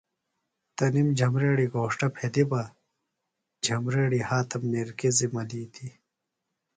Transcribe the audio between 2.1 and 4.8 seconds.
پھیدیۡ بہ جھمبریڑیۡ ہاتم